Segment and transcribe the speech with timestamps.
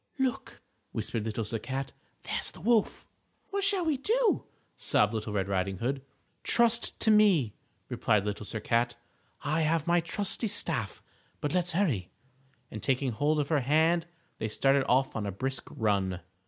[0.17, 0.63] "Look,"
[0.93, 1.91] whispered Little Sir Cat,
[2.23, 3.05] "there's the wolf."
[3.51, 6.01] "What shall we do?" sobbed Little Red Riding Hood.
[6.41, 7.53] "Trust to me,"
[7.87, 8.95] replied Sir Cat,
[9.43, 11.03] "I have my trusty staff.
[11.39, 12.09] But let's hurry,"
[12.71, 14.07] and taking hold of her hand
[14.39, 16.21] they started off on a brisk run.